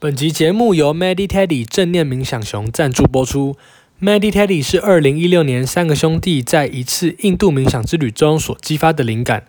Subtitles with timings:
[0.00, 3.56] 本集节目由 Mediteddy 正念冥想熊赞助播出。
[4.00, 9.48] Mediteddy 是二零一六年三个兄弟在一次印度冥想之旅中所激发的灵感。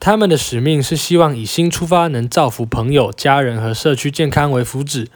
[0.00, 5.06] 他们的使命是希望以心出发，能造福朋友、家人和社区健康为福祉。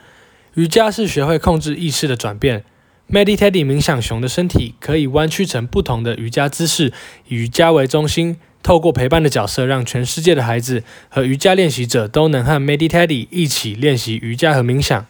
[0.55, 2.63] 瑜伽是学会控制意识的转变。
[3.11, 6.93] Mediteddy 冥想熊的身体可以弯曲成不同的瑜伽姿势，
[7.27, 8.37] 以瑜伽为中心。
[8.63, 15.07] 透过陪伴的角色，让全世界的孩子和瑜伽练习者都能和 Mediteddy 一起练习瑜伽和冥想。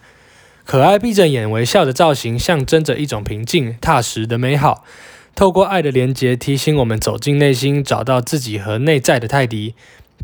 [0.65, 4.85] 可爱闭着眼微笑的造型，象征着一种平静、踏实的美好。
[5.35, 9.75] 透过爱的连结，提醒我们走进内心，找到自己和内在的泰迪，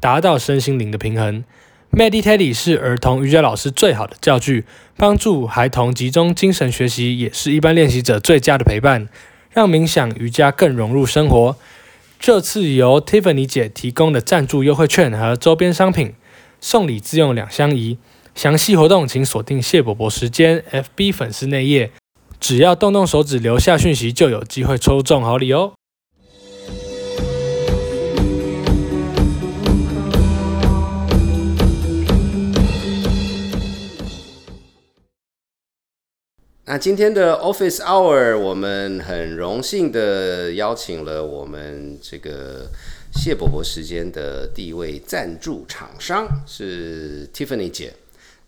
[0.00, 1.42] 达到身心灵的平衡。
[1.90, 4.64] Mediteddy 是儿童瑜伽老师最好的教具，
[4.96, 9.08] 帮助孩童集中精神学习，也是一般练习者最佳的陪伴，
[9.50, 11.56] 让冥想瑜伽更融入生活。
[12.18, 16.14] 这次由 Tiffany 姐提供的赞助优惠券和周边商品，
[16.60, 17.98] 送礼自用两相宜。
[18.34, 21.92] 详细活动请锁定谢伯伯时间 FB 粉丝内页，
[22.38, 25.72] 只要动动手指留下讯息，就有机会抽中好礼哦。
[36.70, 42.68] 那今天的 Office Hour，我们很荣幸的邀请了我们这个
[43.10, 47.94] 谢伯伯时间的第一位赞助厂商是 Tiffany 姐。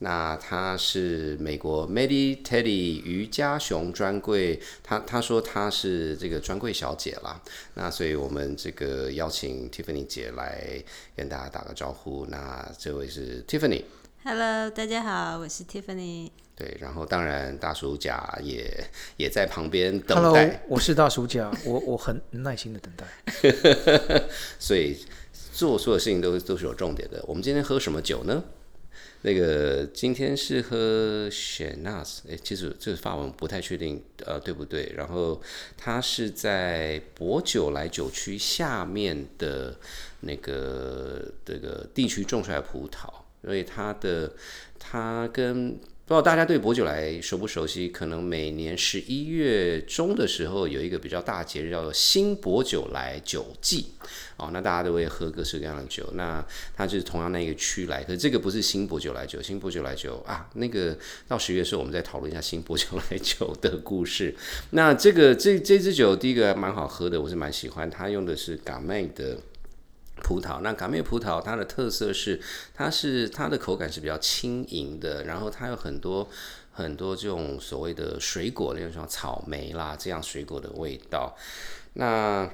[0.00, 7.40] 那她是美国 Mediteddy 瑜伽熊专柜，她她说她是这个专柜小姐啦。
[7.72, 10.84] 那所以我们这个邀请 Tiffany 姐来
[11.16, 12.26] 跟大家打个招呼。
[12.28, 13.82] 那这位是 Tiffany。
[14.22, 16.30] Hello，大家好，我是 Tiffany。
[16.54, 18.70] 对，然后当然大叔甲也
[19.16, 23.06] 也在旁边等 Hello，待，我是大叔甲， 我我很耐心的等待。
[24.60, 24.98] 所以
[25.54, 27.24] 做所有事情都都是有重点的。
[27.26, 28.44] 我们今天喝什么酒呢？
[29.22, 34.92] 那个今天是喝 Chenas，哎，其实这个法文不太确定，呃，对不对？
[34.94, 35.40] 然后
[35.78, 39.74] 它是在博酒来酒区下面的
[40.20, 43.08] 那个这个地区种出来的葡萄，
[43.44, 44.32] 所以它的
[44.78, 45.78] 它跟
[46.10, 47.86] 不知道大家对博酒来熟不熟悉？
[47.86, 53.92] 可能每年十一月中的时候有一个比较大节日，叫做新博酒来酒季。
[54.36, 56.04] 哦，那大家都会喝各式各样的酒。
[56.14, 64.34] 那它就是同样那个区来，可是这个不是新博酒来酒，新博酒来酒啊，那个到十月的时候我们再讨论一下新博酒来酒的故事。
[64.70, 69.38] 那这个这这支酒第一个蛮好喝的，我是蛮喜欢，它用的是嘎麦的。
[70.20, 72.40] 葡萄，那嘎妹葡萄它的特色是，
[72.72, 76.28] 它是它的口感是比较轻盈的，然后它有很多
[76.72, 81.36] 很多这种所谓的水果，例如像草莓啦这样水果的味道。
[81.94, 82.48] 那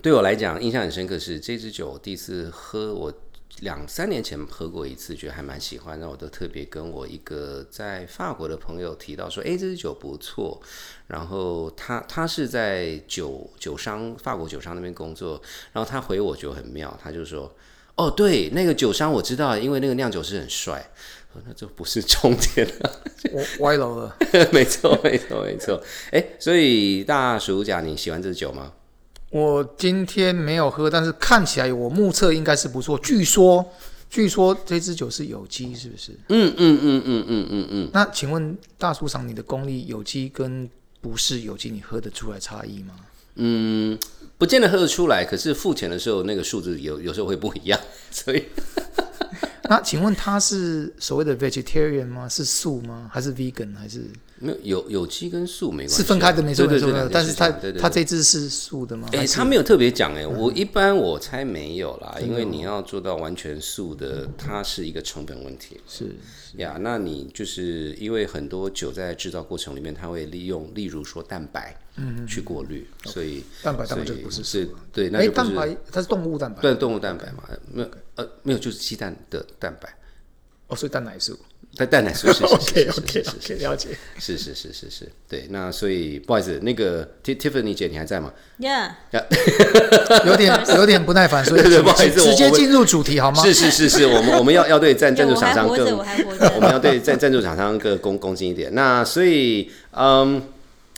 [0.00, 3.12] 对我来讲印象很深刻是这支酒第一次喝，我
[3.58, 10.60] 两三年前喝过一次，觉得还蛮喜欢，那我都特别跟我一个在法国的朋友提到说，诶，这支酒不错。
[11.08, 15.40] 然后他他是在酒酒商法国酒商那边工作，
[15.72, 17.52] 然后他回我就很妙，他就说，
[17.96, 20.90] 哦，对，那个酒商我知道，因为那个酿酒师很帅。
[21.46, 23.00] 那这不是重点了，
[23.60, 24.16] 歪楼了。
[24.52, 25.80] 没错，没错，没错。
[26.10, 28.72] 哎，所以大叔甲，你喜欢这酒吗？
[29.30, 32.98] 我今天没有喝，但是看起来我目测应该是不错。
[32.98, 33.64] 据说，
[34.10, 36.12] 据说这支酒是有机，是不是？
[36.28, 37.90] 嗯嗯嗯嗯嗯嗯嗯。
[37.92, 40.68] 那请问大叔长，你的功力有机跟
[41.00, 42.94] 不是有机，你喝得出来差异吗？
[43.36, 43.96] 嗯，
[44.36, 47.80] 不见得喝得出来，可是付钱的时候那个数字有有时候会不一样，
[48.10, 48.44] 所以。
[49.68, 52.28] 那请问他是所谓的 vegetarian 吗？
[52.28, 53.08] 是素吗？
[53.12, 53.72] 还是 vegan？
[53.76, 54.04] 还是
[54.40, 56.90] 没有有有机跟素没关系，是分开的，没错没错。
[57.12, 57.80] 但是他对对对。
[57.80, 59.06] 他这只是素的吗？
[59.12, 59.36] 哎、还是？
[59.36, 65.78] 他没有特别讲哎，我一般我猜没有啦，因为你要做到完全素的，它是一个成本问题。
[65.86, 66.06] 是
[66.56, 66.78] 呀。
[66.80, 74.74] 那你就是因为很多酒在制造过程里面，它会利用，例如说蛋白，嗯，去过滤，所以蛋白当然不是是素。
[74.90, 79.94] 对，那蛋白它是动物蛋白，对动物蛋白嘛，没有呃没有就是鸡蛋的蛋白，
[80.70, 81.38] 哦，所以蛋奶素。
[81.76, 83.90] 蛋蛋奶素是是 是 OK 是了解。
[84.18, 85.46] 是是是是是，对。
[85.50, 88.90] 那所以不好意思，那个 Ti- Tiffany 姐你还在吗？Yeah，
[90.26, 93.40] 有点有点不耐烦，所以 对对不好意思直接进入主题好吗？
[93.44, 96.52] 是是是是，我们我们要要对赞赞助厂商更还活着，我还活着。
[96.56, 98.74] 我们要对赞赞助厂商更恭恭敬一点。
[98.74, 100.42] 那所以，嗯，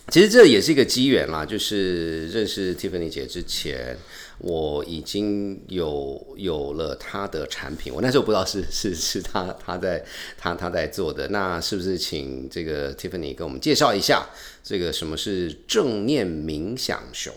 [0.09, 3.97] 其实这也是一个机缘啦，就是认识 Tiffany 姐之前，
[4.43, 10.05] 我已经有有了他的产品，我那时候不知道是 是是他他在
[10.37, 11.29] 他他在做的。
[11.29, 14.29] 那是不是请这个 Tiffany 跟我们介绍一下
[14.63, 17.33] 这个什么是正念冥想熊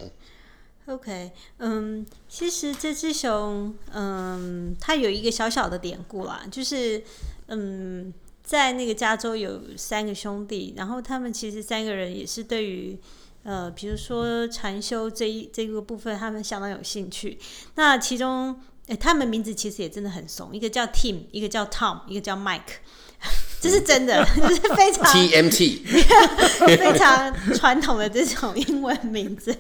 [0.88, 7.02] ？OK，嗯，其实这只熊，嗯，它有一个小小的典故啦，就是，
[7.48, 8.14] 嗯，
[8.44, 12.98] 在那个加州有三个兄弟，然后他们其实三个人也是对于
[13.46, 17.38] 呃，比如说禅修这一这个部分，他们相当有兴趣。
[17.76, 22.82] 那其中，诶他们名字其实也真的很怂，一个叫 Tim，一个叫 Tom，一个叫 Mike，
[23.62, 25.86] 这是真的，就是非常 TMT
[26.76, 29.56] 非常传统的这种英文名字。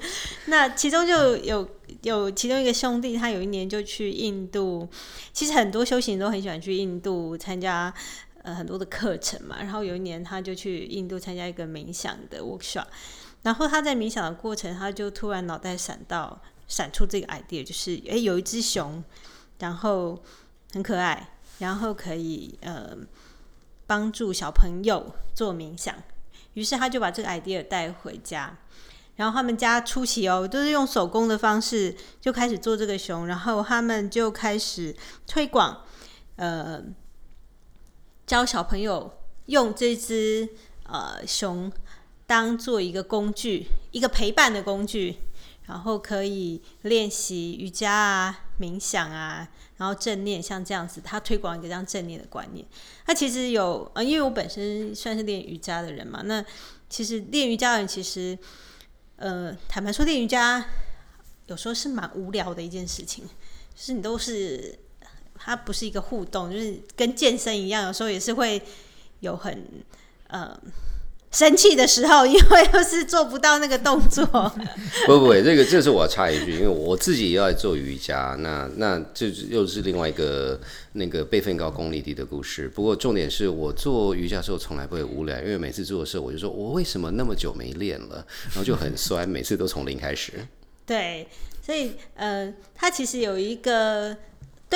[0.45, 1.69] 那其中就有
[2.01, 4.89] 有其中一个兄弟，他有一年就去印度。
[5.31, 7.93] 其实很多修行人都很喜欢去印度参加
[8.41, 9.57] 呃很多的课程嘛。
[9.59, 12.85] 然后有一年他就去印度参加一个冥想的 workshop。
[13.45, 19.03] 然后他在冥想的过程，他就突然脑袋闪到闪出这个 idea，就是诶有一只熊，
[19.59, 20.19] 然后
[20.73, 22.97] 很可爱，然后可以呃
[23.85, 25.95] 帮助小朋友做冥想。
[26.55, 28.57] 于是他就把这个 idea 带回家，
[29.15, 34.95] 然后他们家初期哦，都是用手工的方式就开始做这个熊，然后他们就开始
[35.27, 35.83] 推广，
[36.37, 36.83] 呃，
[38.25, 40.49] 教小朋友用这只
[40.85, 41.71] 呃熊
[42.27, 45.17] 当做一个工具，一个陪伴的工具，
[45.67, 52.65] 然后可以练习瑜伽啊、冥想啊，然后正念，像这样子，他推广一个这样正念的观念。
[53.05, 56.43] 他其实有呃，因为我本身算是练瑜伽的人嘛，那
[56.89, 58.37] 其实练瑜伽的人其实，
[59.17, 60.65] 呃，坦白说，练瑜伽
[61.47, 63.31] 有时候是蛮无聊的一件事情，就
[63.75, 64.79] 是你都是
[65.35, 68.61] 它不是一个互动，就是跟健身一样，有时候也是会
[69.19, 69.67] 有很
[70.27, 70.59] 呃
[71.35, 74.25] 生气的时候，因为又是做不到那个动作。
[75.05, 80.57] 不不不，这个这是我要插一句，因为我自己也要做瑜伽，那那这又是另外一个
[80.93, 82.69] 那个辈分高功力低的故事。
[82.69, 90.31] 不过重点是我做瑜伽的时候从来不会无聊，因为每次做的时候我就说我为什么那么久没练了，然后就很酸，每次都从零开始。
[90.87, 91.27] 对，
[91.65, 94.15] 所以呃，它其实有一个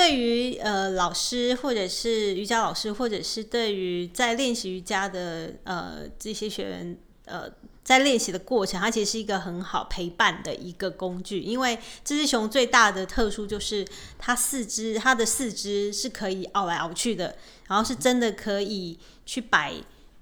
[0.00, 7.50] 对于呃老师或者是瑜伽老师，或者是对于在练习瑜伽的呃这些学员呃。
[7.82, 11.40] 在练习的过程，它其实是一个很好陪伴的一个工具。
[11.40, 13.84] 因为这只熊最大的特殊就是
[14.16, 17.34] 它四肢，它的四肢是可以凹来凹去的，
[17.66, 19.74] 然后是真的可以去摆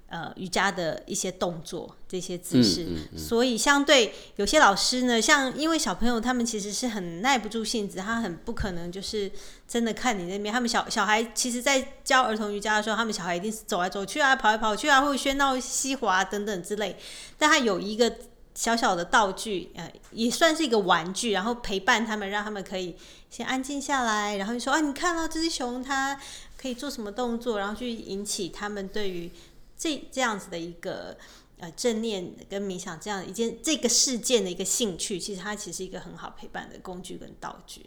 [0.08, 2.86] 呃瑜伽的一些动作，这些姿势。
[3.16, 9.30] 所以相对有些老师呢，像因为小朋友他们其实是很耐不住性子，他很不可能就是
[9.66, 10.52] 真的看你那边。
[10.52, 16.96] 他们小小孩其实，在教儿童瑜伽的时候，他们小孩一定是走来走去啊，跑来跑去啊，或者喧闹嬉滑等等之类。
[17.36, 18.12] 但他有一个
[18.54, 22.96] 小小的道具，呃，也算是一个玩具，然后陪伴他们，让他们可以
[23.30, 26.18] 先安静下来，然后就说啊，你看到这只熊它
[26.60, 29.30] 可以做什么动作，然后去引起他们对于
[29.78, 31.16] 这这样子的一个
[31.58, 37.86] 呃正念跟冥想这样一件这个事件的一个兴趣，其实它其实是一个很好陪伴的工具跟道具。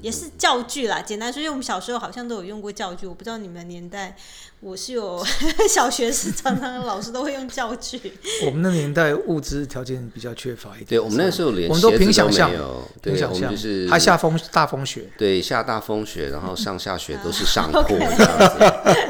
[0.00, 1.00] 也是教具啦。
[1.00, 4.16] 简单说，因为我们小时候好像都有用过教具，我不知道你们年代，
[4.60, 5.24] 我是有
[5.68, 8.00] 小学时常常老师都会用教具。
[8.46, 18.58] 我们那年代物资条件比较缺乏一点，对我们那时候连我们都鞋子凭想象没有，对凭，想我们象就是还下风大风雪，对，下大风雪，然后上下学 都是上铺这样子，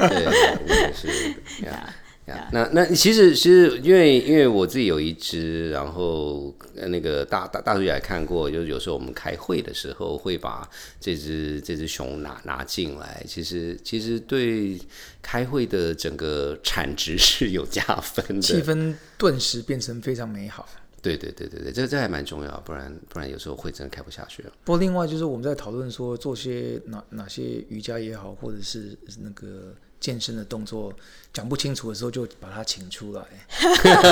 [0.09, 0.25] 对，
[0.67, 1.07] 对是
[1.65, 1.93] 呀呀。
[2.51, 14.79] 那那其实其实因为因为我自己有一只，然后呃那个大大大叔也来看过，就是有时候我们开会的时候会把这只这只熊拿拿进来，其实其实对
[15.21, 18.41] 开会的整个产值是有加分的。
[18.41, 20.67] 气氛顿时变成非常美好。
[21.01, 24.51] 对对对对对，这这还蛮重要，不然不然有时候会真的开不下去了。
[24.65, 30.93] 不过另外就是我们在讨论说做些哪哪些瑜伽也好，或者是那个健身的动作
[31.33, 33.23] 讲不清楚的时候，就把他请出来，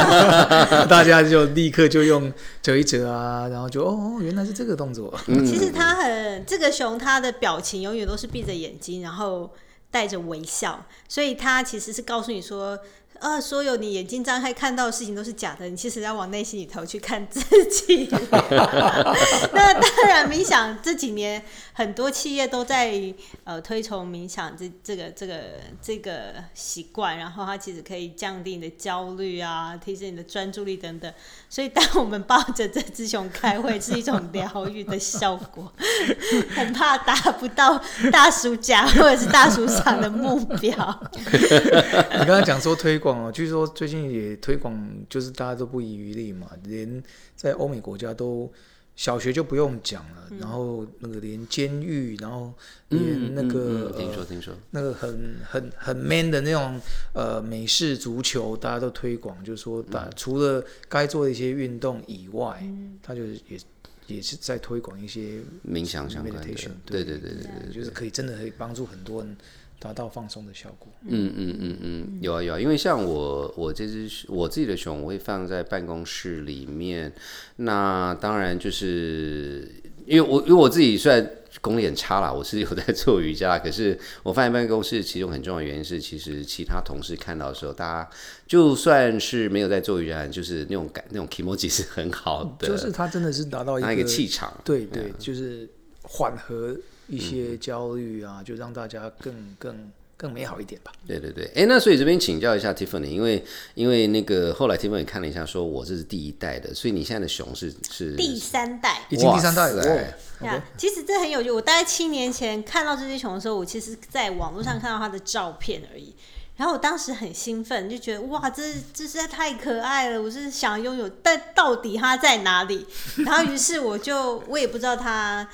[0.88, 5.18] 大家就立刻就用折一折啊，然后就哦原来是这个动作。
[5.46, 9.52] 其实他很这个熊，他的表情永远都是闭着眼睛，然后
[9.90, 12.78] 带着微笑，所以他其实是告诉你说。
[13.20, 18.10] 呃，所有你眼睛张开看到的事情都是假的，你其实要往内心里头去看自己。
[19.54, 21.44] 那当然，冥想这几年
[21.74, 25.42] 很多企业都在呃推崇冥想这这个这个
[25.82, 31.12] 这个习惯，然后它其实可以降低你的焦虑啊，提升你的专注力等等。
[31.50, 35.72] 所以，当我们抱着这只熊开会，是一种疗愈的效果，
[36.56, 37.82] 很怕达不到
[38.12, 41.00] 大叔家或者是大叔长的目标。
[42.20, 44.76] 你刚才讲说推广哦，据说最近也推广，
[45.10, 47.04] 就是大家都不遗余力嘛，连
[47.36, 48.52] 在欧美国家都
[48.96, 52.52] 小学就不用讲了，然后那个连监狱，然后
[52.90, 56.82] 连那个、嗯听说呃听说，那个很很很 man 的那种
[57.14, 62.68] 呃美式足球，大家都推广，就是说打、除了该做的一些运动以外，
[63.04, 63.60] 他就是也
[64.08, 69.38] 也是在推广一些冥想相关的 meditation，，对对对对对就是可以真的可以帮助很多人
[69.80, 70.88] 达到放松的效果。
[71.06, 77.14] 嗯嗯嗯嗯，有啊有啊，因为像我我这只我自己的熊，我会放在办公室里面。
[77.58, 79.72] 那当然就是
[80.06, 81.30] 因为我因为我自己虽然
[81.62, 88.10] 功力很差啦，我是有在做瑜伽，可是我发现办公室其中很重要的原因是，其实其他同事看到的时候，大家
[88.46, 94.56] 就算是没有在做瑜伽，就是那种感那种 emoji 是很好的，就是他真的是达到一个气场。
[94.64, 95.68] 对对，就是
[96.04, 96.78] 缓和
[97.08, 100.92] 一些焦虑啊，就让大家更更更美好一点吧。
[101.08, 103.44] 对对对，哎，那所以这边请教一下 Tiffany，因为
[103.76, 109.02] 因为那个后来 Tiffany 看了一下，说我这是第一代的，所以你现在的熊是是第三代。
[109.10, 110.14] 已经第三代了。
[110.42, 111.50] 哇其实这很有趣。
[111.50, 116.14] 我大概七年前看到这只熊的时候，我其实在网络上看到它的照片而已。
[116.58, 122.84] 然后我当时很兴奋，就觉得哇，这这实在太可爱了，我是想拥有，但到底它在哪里？
[123.18, 125.48] 然后于是我就我也不知道它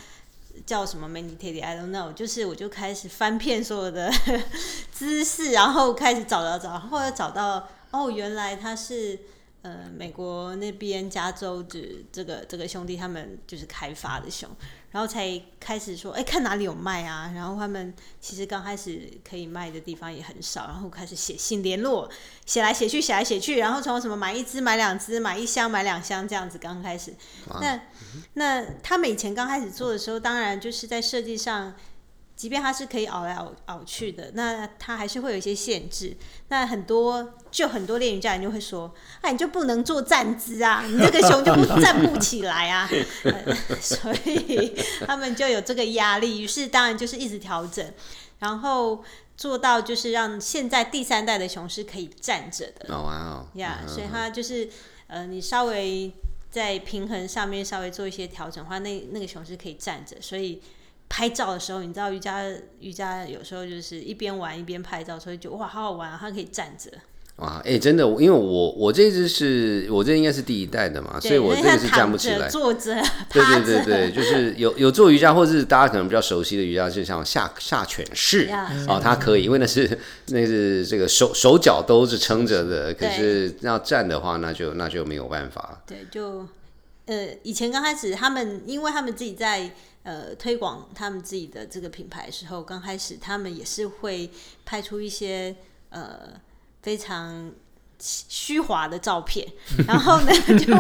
[0.66, 4.12] 叫什么 Many Teddy，I don't know，就是我就开始翻遍所有的
[4.92, 9.20] 姿势，然后开始找找找，后来找到哦，原来他是。
[9.64, 14.50] 呃，美国那边加州的这个这个兄弟他们就是开发的熊，
[14.94, 17.34] 然后才开始说，哎、看哪里有卖啊。
[17.36, 22.10] 然后他们其实刚开始可以卖的地方也很少，然后开始写信联络，
[22.46, 27.14] 写来写去，写来写去，然后从什么买一只、买两只、买一箱、买两箱这样子刚开始。
[27.60, 27.82] 那
[28.36, 31.74] 那他们以前刚开始做的时候，当然就是在设计上。
[32.36, 36.18] 即便它是可以熬来熬熬去的，那它还是会有一些限制。
[36.50, 42.90] 那很多就很多练瑜伽人就会说：“哎，你就不能做站姿啊， 你这个熊就不站不起来啊。
[43.24, 44.76] 呃” 所以
[45.06, 47.86] 他们就有这个压力，于是当然就是一直调整，
[48.40, 49.04] 然后
[49.38, 52.94] 做到就是让现在第三代的熊是可以站着的。
[52.94, 54.68] 哦哇哦，呀、嗯所以它就是
[55.08, 56.12] 呃，你稍微
[56.50, 60.62] 在平衡上面稍微做一些调整的话，那那个熊是可以站着，所以。
[61.16, 62.44] 拍照的时候，你知道瑜伽
[62.80, 66.18] 瑜伽有时候就是一边玩一边拍照，所以就哇好好玩啊！
[66.20, 66.90] 它可以站着，
[67.36, 72.50] 哇，哎、真的，因为我我这只是我这应该是第一代的嘛，所以，我这个是站不起来。
[72.50, 72.96] 坐着、
[73.30, 85.80] 对对对对，就是有有做瑜伽，或者是大家可能比较熟悉的瑜伽，就像下下犬式呀哦，它可以，因为那是那是这个手手脚都是撑着的，可是要站的话，那就那就没有办法。
[85.86, 86.48] 对，就
[87.06, 89.70] 呃，以前刚开始他们，因为他们自己在
[90.04, 94.30] 呃推广他们自己的这个品牌的时候，刚开始他们也是会
[94.64, 95.56] 派出一些
[95.90, 96.40] 呃
[96.82, 97.52] 非常。
[98.06, 99.48] 虚华的照片，
[99.88, 100.76] 然后呢就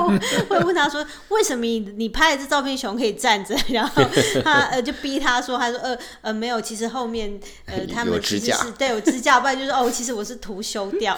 [0.50, 4.04] 会问他说：“为什么你你拍的这照片熊可以站着？” 然后
[4.44, 11.18] 他呃就逼他说：“他说呃呃没有，其实后面呃 他有们其实是对有支架，不然就是哦其实我是图修掉，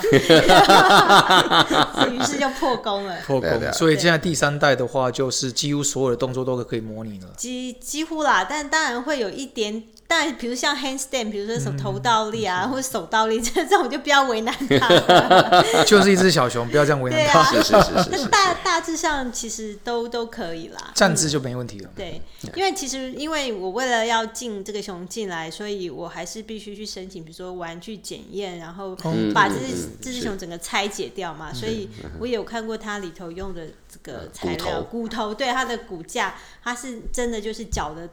[2.10, 3.18] 于是就破功了。
[3.26, 3.50] 破功。
[3.74, 7.28] 所以现在第三代的话，就是几乎所有的动作都可以模拟了。
[7.38, 14.88] 几几乎啦，但当然会有一点，但比如像 handstand，比如说什么头倒立啊，或者手倒立，这 这种就不要为难他。
[15.84, 17.52] 就是一只小熊，不要这样为难他。
[17.52, 20.80] 对啊，是是是是但是，大大致上其实都都可以啦。
[20.94, 21.90] 站姿就没问题了。
[21.96, 22.22] 对，
[22.56, 31.52] 因为其实因为我为了要进这个熊进来，所以我还是必须去申请，比如说玩具检验，然后嗯把这只这只熊整个拆解掉嘛。
[31.52, 38.08] 所以我有看过它里头用的这个材料，骨头骨头对它的骨架，它是真的就是脚的。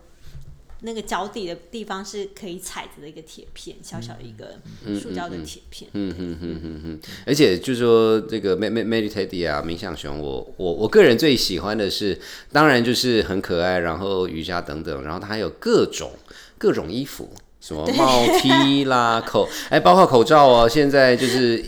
[0.85, 4.57] 那个脚底的地方是可以踩着的一个铁片，小小的一个
[5.01, 5.91] 塑胶的铁片。
[5.95, 12.19] 嗯哼哼哼哼，而且就是说这个 med med meditate 啊，冥想熊，我我我个人最喜欢的是，
[12.51, 16.11] 当然就是很可爱，然后瑜伽等等，然后它还有各种
[16.59, 21.62] 各种衣服，什么帽 T 啦、口，哎，包括口罩哦，现在就是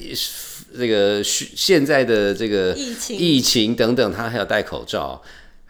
[0.76, 5.22] 这个需现在的这个疫情疫情等等，它还有戴口罩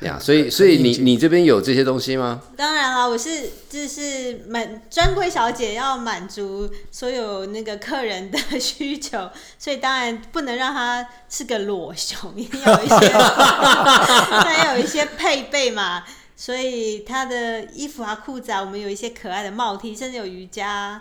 [0.05, 2.41] 呀，所以所以你你这边有这些东西吗？
[2.57, 16.05] 当然啦，我是就是满专柜小姐要满足所有那个客人的 需求，所以当然不能让她是个裸熊，一定要有一些， 它要有一些配备嘛。
[16.37, 21.01] 所以她的衣服啊、裤子啊，我们有一些可爱的帽 T，甚至有瑜伽，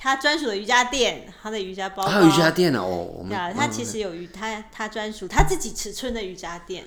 [0.00, 6.84] 它专属的瑜伽垫，他的瑜伽包包，还有瑜伽垫呢，哦，我们对啊，他其实有瑜，他他专属，他自己尺寸的瑜伽垫，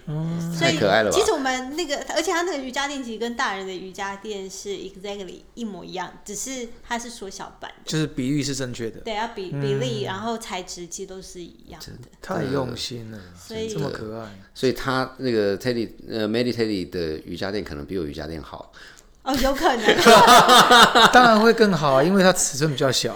[0.57, 1.17] 所以太可爱了吧？
[1.17, 12.07] 其实我们那个，而且他那个瑜伽垫其实跟大人的瑜伽垫是 exactly 一模一样，只是它是缩小版的，就是比例是正确的，对，要比比例，然后材质其实都是一样的。
[12.21, 14.39] 太用心了，所以这么可爱。
[14.55, 18.71] 所以他那个 Teddy 呃 Meditate 的瑜伽垫可能比我瑜伽垫好。
[19.23, 19.95] 哦，有可能，
[21.13, 23.15] 当然会更好啊，因为它尺寸比较小。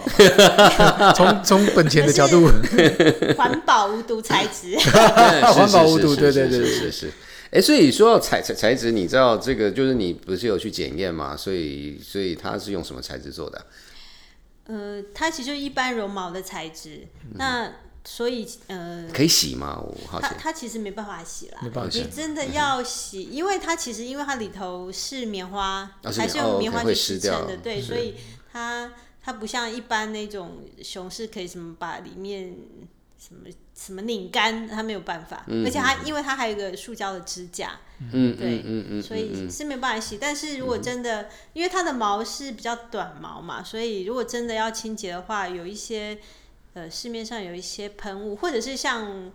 [1.16, 2.48] 从从本钱的角度，
[3.36, 4.78] 环保无毒材质。
[4.78, 7.12] 环保无毒对对对是是。
[7.50, 11.36] 哎，所以说到材材材质，你知道这个就是你不是有去检验吗？
[11.36, 13.64] 所以所以它是用什么材质做的啊？
[14.68, 17.70] 呃，它其实就是一般绒毛的材质，那
[18.06, 19.78] 所以呃，可以洗吗？
[19.78, 20.28] 我好奇。
[20.28, 20.34] 它。
[20.38, 21.58] 它其实没办法洗啦。
[21.60, 22.00] 没，办法洗。
[22.00, 27.34] 你真的要洗，因为它其实因为它里头是棉花，啊是还是哦用棉花去湿掉。
[27.34, 27.88] 支撑的，对，是。
[27.88, 28.14] 所以
[28.52, 32.56] 它它不像一般那种熊是可以什么把里面
[33.18, 37.78] 什么什么拧干，它没有办法，而且它因为它还有一个塑胶的支架，
[38.12, 40.16] 嗯对嗯嗯嗯，所以是没办法洗。
[40.16, 46.16] 但是如果真的，因为它的毛是比较短毛嘛，所以如果真的要清洁的话，有一些
[46.76, 49.32] 呃市面上有一些喷雾，或者是像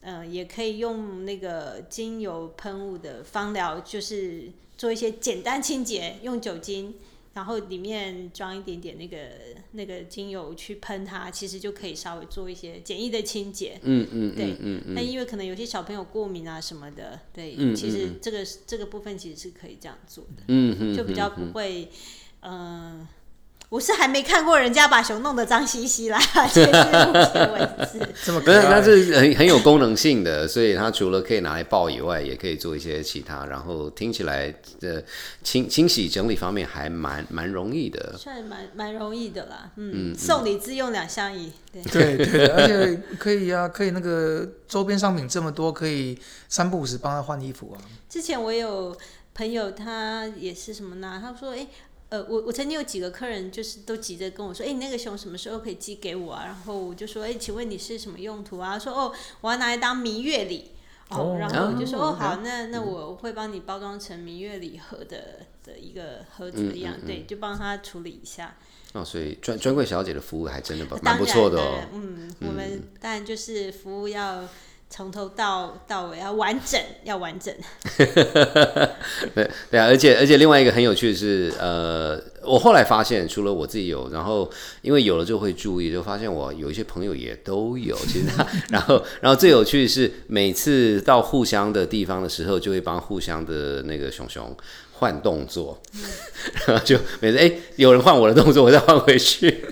[0.00, 6.94] 呃也可以用那个精油喷雾的芳疗，就是做一些简单清洁，用酒精。
[7.34, 9.16] 然后里面装一点点那个
[9.72, 13.78] 那个精油去喷它，其实就可以稍微做一些简易的清洁。
[13.82, 21.88] 嗯嗯对嗯嗯嗯那因为可能有些小朋友过敏啊什么的，对，嗯其实这个这个部分其实是可以这样做的，嗯嗯，就比较不会，
[22.40, 23.06] 嗯、
[23.70, 28.14] 我是还没看过人家把熊弄得脏兮兮啦，截至目前为止。
[28.24, 35.04] 这么不是，它是很很有功能性的，所以它除了可以拿来抱以外，也可以做一些其他，然后听起来的
[35.42, 38.16] 清清洗整理方面还蛮蛮容易的。
[38.16, 47.84] 算蛮蛮容易的啦，嗯，送礼自用两相宜，对，对对，而且可以啊，可以那个周边商品这么多，可以三不五时帮他换衣服啊。
[48.08, 48.96] 之前我有
[49.34, 51.20] 朋友，他也是什么呢？
[51.22, 51.66] 他说：“哎、
[52.10, 59.12] 呃，我我曾经有几个客人，就是都急着跟我说，哎、你那个熊什么时候可以寄给我啊？”然后我就说：“哎、请问你是什么用途啊？”他说：“哦，
[59.42, 60.72] 我要拿来当明月礼。”
[61.10, 68.56] 哦，哦然后我就说：“哦哦，好，那那我会帮你包装成明月礼盒的的一个盒子一样，对，就帮他处理一下。
[68.92, 71.80] 哦，所以专专柜小姐的服务还真的蛮不错的哦。
[71.92, 74.48] 嗯，我们当然就是服务要
[74.90, 77.54] 从头到到尾要完整，要完整。
[77.96, 87.94] 对对啊，而且而且另外一个很有趣的是，呃，我后来发现，除了我自己有，然后因为有了就会注意，就发现我有一些朋友也都有。
[88.06, 94.56] 其实他， 然后然后最有趣的是，每次到互相的地方的时候，就会帮互相的那个熊熊
[94.92, 95.80] 换动作，
[96.66, 99.64] 然后就每次哎、有人换我的动作，我再换回去，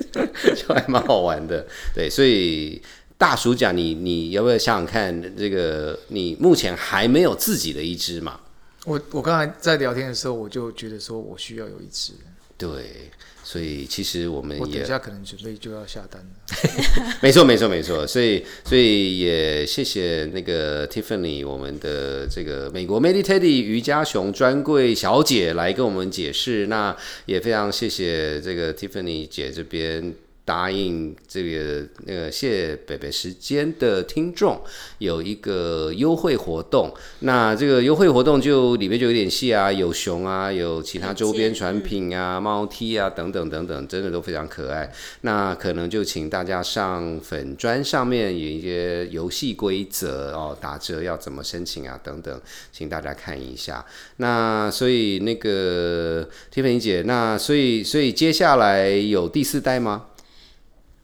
[0.55, 1.67] 就还蛮好玩的。
[1.95, 2.83] 对，所以。
[3.19, 8.41] 大叔讲，你你要不要想想看，这个你目前还没有自己的一只嘛？
[8.85, 12.13] 我我刚才在聊天的时候，我就觉得说我需要有一只，
[12.59, 13.11] 对，
[13.43, 17.17] 所以其实我们也我等一下可能准备就要下单了。
[17.23, 18.07] 没错，没错，没错。
[18.07, 26.67] 所以，所以也谢谢那个 Tiffany，我们的这个美国 Meditaty 瑜伽熊专柜小姐来跟我们解释。
[26.67, 30.15] 那也非常谢谢这个 Tiffany 姐这边。
[30.47, 34.63] 答应这个那个谢北北时间的听众
[34.99, 44.93] 有一个优惠活动，那这个优惠活动就里面就有点细啊，有熊啊，有其他周边产品啊、猫 T 啊等等等等，真的都非常可爱。
[45.23, 53.85] 那可能就请大家上粉砖上面有一些游戏规则哦，打折要怎么申请啊等等，请大家看一下。
[54.19, 60.05] 那所以那个 Tiffany 姐，那所以所以接下来有第四代吗？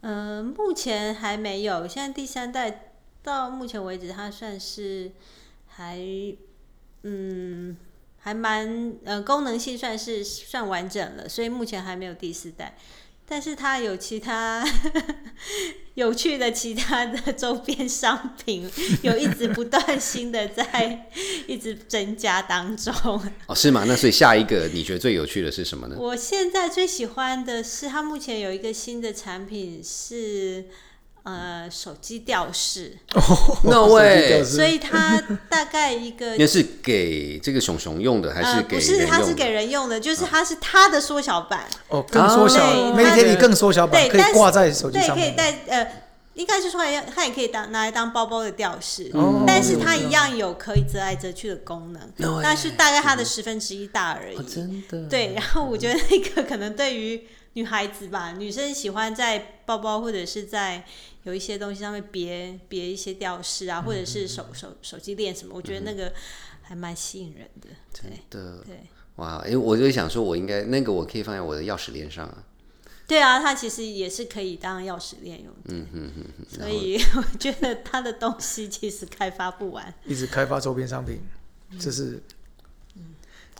[0.03, 5.13] 呃，目前还没有，现在第三代到目前为止，它算是
[5.67, 5.97] 还
[7.05, 7.77] 嗯
[8.19, 12.77] 还蛮呃功能性算是算完整了，所以目前还没有第四代。
[13.27, 14.65] 但是它有其他
[15.95, 18.71] 有趣的其他的周边商品，
[19.03, 21.09] 有一直不断新的在
[21.47, 22.93] 一直增加当中。
[23.47, 23.85] 哦，是吗？
[23.87, 25.97] 那所以下一个你觉得最有趣的是什么呢？
[25.99, 30.65] 我现在最喜欢的是，它目前有一个新的产品是
[31.25, 32.99] 呃手机吊饰，
[33.65, 39.17] No way 所以它大概一个 那是给这个熊熊用的，还呃是给不是，人用的？
[39.17, 42.59] 它是给人用的，就是它是它的缩小版，哦，更缩小
[42.93, 45.29] 对它，Meditaty 更缩小版，对，但是可以挂在手机对，上面。
[45.29, 45.93] 可以带呃。
[46.35, 46.81] 应该是说，
[47.15, 49.45] 它也可以当拿来当包包的吊饰，哦。
[49.47, 54.37] 但是它一样有可以折来折去的功能，No 但是大概它的十分之一大而已。
[54.39, 55.07] 哦真的。
[55.11, 60.83] 对，然后我觉得那个可能对于女孩子吧，女生喜欢在包包或者是在
[61.25, 66.13] 有一些东西上面别别一些吊饰啊，或者是手手手机链什么，我觉得那个
[66.63, 67.69] 还蛮吸引人的。
[67.93, 68.81] 对的对
[69.17, 69.37] 哇！
[69.45, 72.45] 哎，我就想说，我应该那个我可以放在我的钥匙链上啊。
[73.07, 75.61] 对啊，它其实也是可以当钥匙链用的。
[75.67, 76.47] 嗯嗯嗯嗯。
[76.49, 79.93] 所以 我觉得它的东西其实开发不完。
[80.07, 81.21] 一直开发周边商品，
[81.79, 82.23] 这是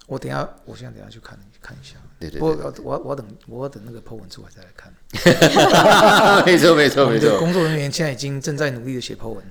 [0.07, 1.95] 我等下，我现在等下去看看一下。
[2.19, 4.93] 对对不过要我要我等我要等那个 po 文出来再来看。
[6.47, 9.45] 没错没错没错，工作人员现在已经正在努力的写 po 文。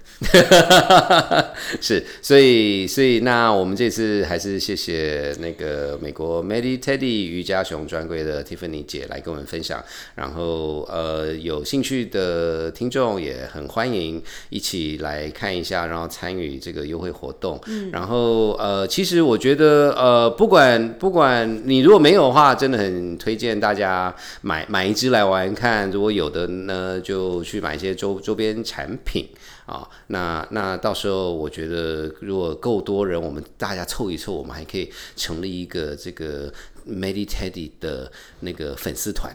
[1.81, 9.83] 是，所以所以那我们这次还是谢谢那个美国 Medi Teddy 瑜伽熊专柜的 Tiffany 姐来跟我们分享，
[10.15, 17.59] 然后呃有兴趣的听众也很欢迎一起来看一下，然后参与这个优惠活动。
[17.67, 29.29] 嗯，然后呃其实我觉得呃不管不管你如果没有的话，真的很推荐大家买买一只来玩看，如果有的呢就去买一些周周边产品。
[29.67, 36.51] 啊，那那到时候我觉得，如果够多人，我们大家凑一凑，我们还可以成立一个这个
[36.89, 39.31] Medi Teddy 的那个粉丝团。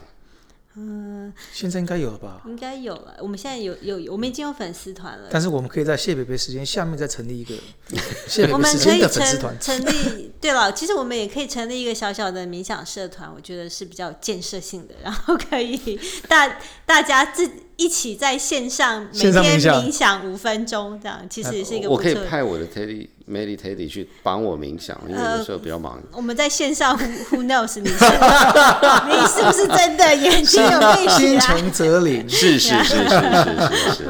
[1.53, 2.43] 现在应该有了吧？
[2.47, 3.17] 应该有了。
[3.21, 5.29] 我们现在有有，我们已经有粉丝团了。
[5.31, 7.55] 但是我们可以在谢北北时间下面再成立一个
[8.29, 9.83] 谢北我北时间们可以的粉丝团成。
[9.83, 22.15] 成立，对了，其实我们也可以成立一个小小的冥想社团，我觉得是比较有建设性的，然后可以大大家自一起在线上每天冥想五分钟，这样其实也是一个我可以。
[22.27, 26.03] 派我的 Teddy Medi Teddy 去帮我冥想，因为有时候比较忙。
[26.13, 27.95] 我们在线上 who who knows 你是
[29.07, 31.41] 你是不是真的眼睛有闭起心来？
[31.41, 32.29] 诚则灵。
[32.29, 34.05] 是是是是是是是。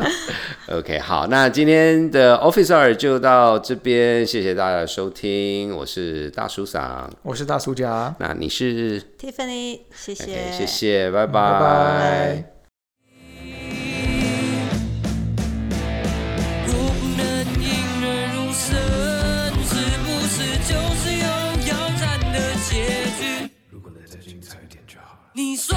[0.73, 12.56] OK，好，那今天的 Office Hour 就到这边，谢谢大家的收听，我是大叔嗓，我是大叔家，那你是 Tiffany，谢 OK，谢谢，拜拜
[25.37, 25.77] 你说